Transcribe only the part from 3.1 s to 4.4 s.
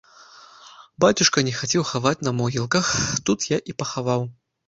тут я і пахаваў.